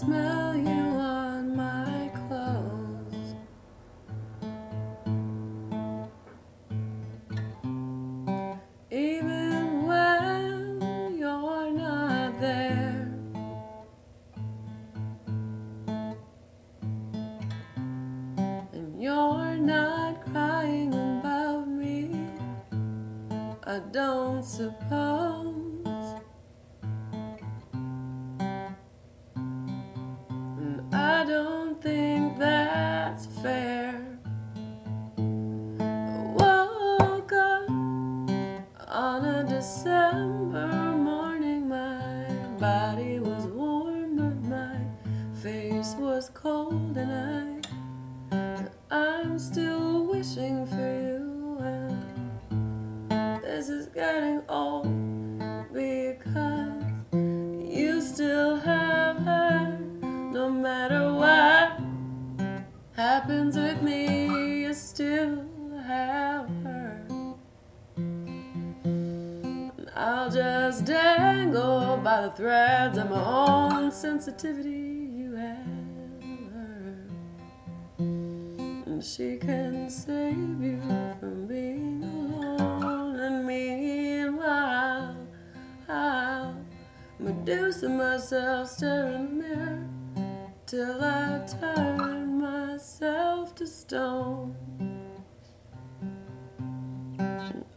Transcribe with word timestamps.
smell 0.00 0.56
you 0.56 0.82
on 0.98 1.54
my 1.54 2.10
clothes. 2.20 3.34
Even 8.90 9.86
when 9.86 11.18
you're 11.18 11.70
not 11.72 12.40
there. 12.40 13.12
And 18.72 19.02
you're 19.02 19.56
not 19.56 20.24
crying 20.32 20.94
about 20.94 21.68
me. 21.68 22.26
I 23.66 23.80
don't 23.92 24.42
suppose. 24.42 25.49
Don't 31.30 31.80
think 31.80 32.36
that's 32.38 33.26
fair. 33.40 33.94
Woke 36.36 37.32
up 37.32 37.70
on 38.88 39.24
a 39.24 39.44
December 39.48 40.66
morning. 40.96 41.68
My 41.68 42.24
body 42.58 43.20
was 43.20 43.44
warm, 43.46 44.16
but 44.16 44.42
my 44.48 44.76
face 45.40 45.94
was 45.96 46.30
cold, 46.34 46.96
and 46.96 47.12
I. 47.12 47.60
I'm 48.90 49.38
still 49.38 50.06
wishing 50.06 50.66
for 50.66 50.90
you, 51.06 51.58
and 51.60 53.42
this 53.44 53.68
is 53.68 53.86
getting 53.86 54.42
old 54.48 54.88
because 55.72 56.49
happens 63.20 63.54
with 63.54 63.82
me, 63.82 64.62
you 64.62 64.72
still 64.72 65.44
have 65.86 66.48
her. 66.64 67.06
And 67.96 69.90
I'll 69.94 70.30
just 70.30 70.86
dangle 70.86 71.98
by 72.02 72.22
the 72.22 72.30
threads 72.30 72.96
of 72.96 73.10
my 73.10 73.22
own 73.22 73.92
sensitivity. 73.92 75.10
You 75.20 75.34
have 75.34 76.22
her. 76.54 77.08
And 77.98 79.04
she 79.04 79.36
can 79.36 79.90
save 79.90 80.62
you 80.62 80.80
from 81.20 81.46
being 81.46 82.02
alone. 82.02 83.20
And 83.20 83.46
meanwhile, 83.46 85.14
I'll 85.90 86.56
Medusa 87.18 87.86
myself, 87.86 88.70
stare 88.70 89.12
in 89.12 89.38
the 89.38 89.44
mirror 89.44 89.86
till 90.64 91.04
I 91.04 91.44
turn 91.46 92.09
myself 92.40 93.54
to 93.54 93.66
stone. 93.66 94.56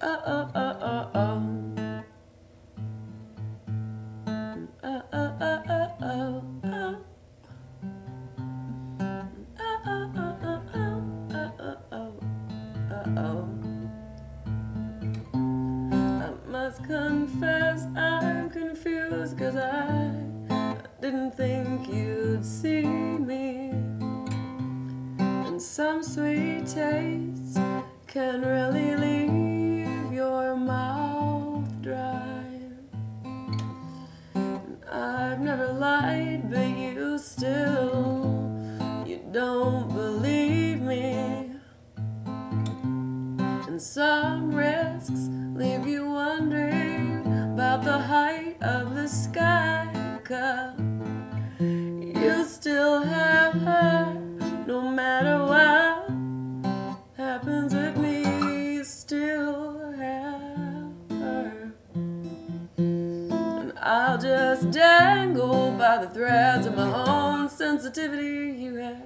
Oh, 0.00 0.22
oh, 0.26 0.50
oh, 0.54 0.78
oh, 0.82 1.10
oh. 1.14 1.42
Oh, 4.84 5.02
oh, 5.12 5.36
oh, 5.42 5.52
oh, 5.52 5.82
oh, 6.10 6.32
oh. 6.32 6.32
Confess 16.86 17.86
I'm 17.96 18.50
confused 18.50 19.38
cause 19.38 19.56
I 19.56 20.10
didn't 21.00 21.36
think 21.36 21.88
you'd 21.88 22.44
see 22.44 22.84
me. 22.84 23.61
Some 25.62 26.02
sweet 26.02 26.66
tastes 26.66 27.56
can 28.08 28.42
really 28.42 28.96
leave 28.96 30.12
your 30.12 30.56
mouth 30.56 31.64
dry. 31.80 32.44
I've 34.90 35.38
never 35.40 35.72
lied, 35.72 36.50
but 36.50 36.66
you 36.66 37.16
still 37.16 38.50
you 39.06 39.20
don't 39.30 39.88
believe 39.94 40.82
me. 40.82 41.52
And 42.26 43.80
some 43.80 44.52
risks 44.52 45.28
leave 45.54 45.86
you 45.86 46.06
wondering 46.06 47.20
about 47.54 47.84
the 47.84 47.98
height 47.98 48.56
of 48.60 48.96
the 48.96 49.06
sky. 49.06 49.88
Cause 50.24 50.74
you 51.60 52.44
still 52.44 53.04
I'll 63.84 64.16
just 64.16 64.70
dangle 64.70 65.72
by 65.72 65.98
the 65.98 66.08
threads 66.08 66.66
of 66.66 66.76
my 66.76 67.04
own 67.04 67.48
sensitivity. 67.48 68.56
You 68.62 68.76
have 68.76 68.96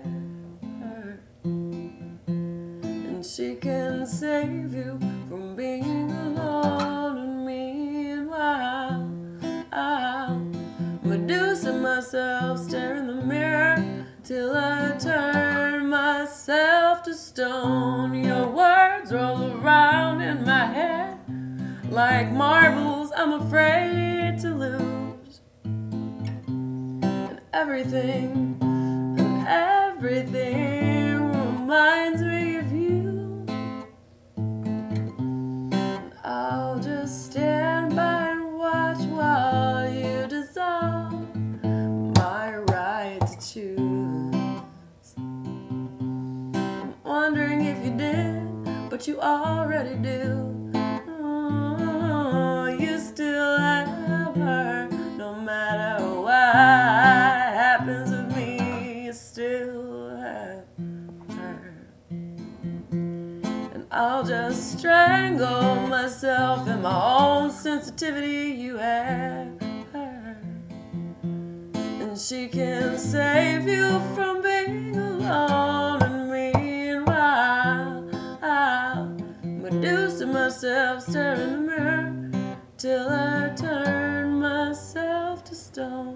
her. 0.83 1.21
And 1.45 3.25
she 3.25 3.55
can 3.55 4.05
save 4.07 4.75
you 4.75 4.99
from 5.31 5.57
being 5.57 6.11
alone. 6.11 7.17
And 7.17 7.47
meanwhile, 7.47 9.11
I'll 9.73 10.41
Medusa 11.03 11.73
myself, 11.73 12.59
stare 12.59 12.97
in 12.97 13.07
the 13.07 13.15
mirror 13.15 13.83
till 14.23 14.55
I 14.55 14.95
turn 14.99 15.89
myself 15.89 17.03
to 17.05 17.15
stone. 17.15 18.13
Your 18.13 18.47
words 18.51 19.11
roll 19.11 19.53
around 19.53 20.21
in 20.21 20.45
my 20.45 20.67
head 20.67 21.19
like 21.91 22.31
marbles 22.31 22.96
I'm 23.27 23.43
afraid 23.43 24.39
to 24.43 24.55
lose. 24.55 25.41
And 25.65 27.41
everything, 27.53 28.57
and 28.61 29.49
everything 29.49 31.33
reminds 31.33 32.23
me 32.23 32.57
of 32.59 32.73
you. 32.73 33.45
And 34.37 36.13
I'll 36.23 36.79
just 36.79 37.33
stand 37.33 37.97
by 37.97 38.29
and 38.29 38.55
watch 38.55 38.99
while 39.09 39.93
you 39.93 40.29
dissolve 40.29 41.37
my 42.17 42.59
right 42.59 43.19
to 43.27 43.37
choose. 43.41 45.15
I'm 45.17 46.95
wondering 47.03 47.65
if 47.65 47.85
you 47.85 47.91
did, 47.91 48.89
but 48.89 49.09
you 49.09 49.19
already 49.21 49.97
do. 49.97 50.56
Just 64.27 64.79
strangle 64.79 65.77
myself 65.87 66.67
in 66.69 66.83
my 66.83 67.17
own 67.19 67.51
sensitivity. 67.51 68.51
You 68.51 68.77
have 68.77 69.61
her. 69.93 70.39
And 71.23 72.19
she 72.19 72.49
can 72.49 72.99
save 72.99 73.69
you 73.69 74.01
from 74.15 74.43
being 74.43 74.97
alone. 74.97 76.03
And 76.03 76.31
meanwhile, 76.31 78.11
I'll 78.43 79.17
myself, 80.27 81.03
stare 81.03 81.35
in 81.35 81.51
the 81.53 81.59
mirror 81.59 82.31
till 82.77 83.09
I 83.09 83.53
turn 83.57 84.41
myself 84.41 85.45
to 85.45 85.55
stone. 85.55 86.16